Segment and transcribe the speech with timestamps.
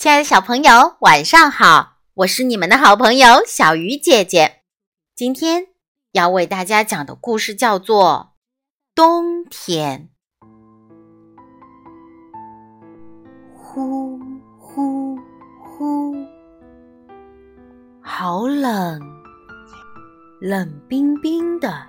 [0.00, 1.98] 亲爱的小朋友，晚上好！
[2.14, 4.62] 我是你们的好朋友小鱼姐姐。
[5.14, 5.66] 今天
[6.12, 8.32] 要为大家讲的故事叫做
[8.94, 10.08] 《冬天》。
[13.54, 14.18] 呼
[14.58, 15.18] 呼
[15.62, 16.16] 呼，
[18.00, 18.98] 好冷，
[20.40, 21.86] 冷冰冰的。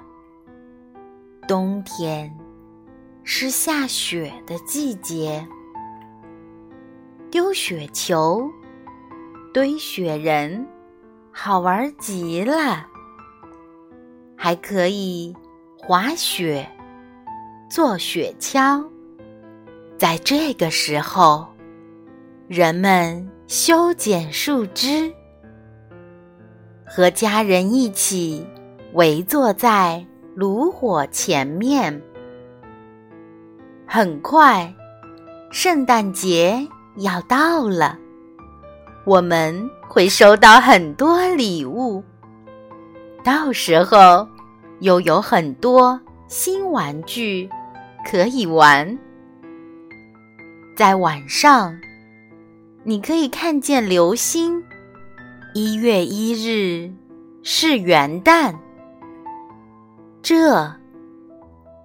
[1.47, 2.29] 冬天
[3.23, 5.47] 是下雪的季节。
[7.31, 8.51] 丢雪球，
[9.53, 10.67] 堆雪人，
[11.31, 12.85] 好玩极了。
[14.35, 15.33] 还可以
[15.77, 16.67] 滑雪，
[17.69, 18.85] 坐雪橇。
[19.97, 21.47] 在这个时候，
[22.49, 25.09] 人们修剪树枝，
[26.85, 28.45] 和家人一起
[28.91, 32.01] 围坐在炉火前面。
[33.87, 34.73] 很快，
[35.49, 36.67] 圣诞节。
[36.97, 37.97] 要到了，
[39.05, 42.03] 我们会收到很多礼物，
[43.23, 44.27] 到时候
[44.79, 47.49] 又有很多新玩具
[48.09, 48.97] 可以玩。
[50.75, 51.79] 在晚上，
[52.83, 54.63] 你可以看见流星。
[55.53, 56.89] 一月一日
[57.43, 58.55] 是元旦，
[60.21, 60.73] 这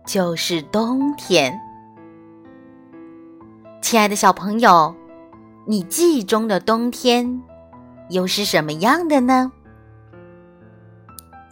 [0.07, 1.61] 就是冬天。
[3.83, 4.95] 亲爱的小朋友，
[5.69, 7.43] 你记忆中的冬天
[8.11, 9.51] 又是什么样的呢？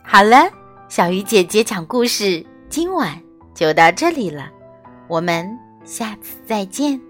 [0.04, 0.48] 好了，
[0.88, 3.20] 小鱼姐姐讲故事，今晚
[3.54, 4.48] 就到这里了，
[5.08, 7.00] 我们下次再见。